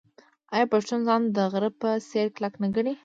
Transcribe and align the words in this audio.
آیا 0.53 0.65
پښتون 0.73 0.99
ځان 1.07 1.21
د 1.35 1.37
غره 1.51 1.69
په 1.81 1.89
څیر 2.09 2.27
کلک 2.35 2.53
نه 2.61 2.67
ګڼي؟ 2.75 2.93